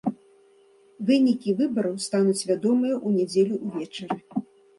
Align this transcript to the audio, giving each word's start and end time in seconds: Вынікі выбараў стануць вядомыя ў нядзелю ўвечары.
Вынікі 1.09 1.53
выбараў 1.59 1.95
стануць 2.07 2.45
вядомыя 2.53 2.95
ў 3.07 3.09
нядзелю 3.21 3.55
ўвечары. 3.67 4.19